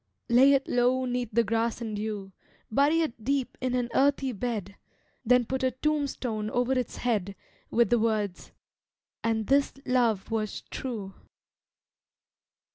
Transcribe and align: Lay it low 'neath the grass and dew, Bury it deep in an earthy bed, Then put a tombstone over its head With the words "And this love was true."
Lay 0.29 0.53
it 0.53 0.67
low 0.67 1.05
'neath 1.05 1.29
the 1.31 1.43
grass 1.43 1.79
and 1.79 1.95
dew, 1.95 2.31
Bury 2.71 3.01
it 3.01 3.23
deep 3.23 3.55
in 3.61 3.75
an 3.75 3.87
earthy 3.93 4.31
bed, 4.31 4.75
Then 5.23 5.45
put 5.45 5.61
a 5.61 5.69
tombstone 5.69 6.49
over 6.49 6.73
its 6.73 6.97
head 6.97 7.35
With 7.69 7.91
the 7.91 7.99
words 7.99 8.51
"And 9.23 9.45
this 9.45 9.73
love 9.85 10.31
was 10.31 10.61
true." 10.71 11.13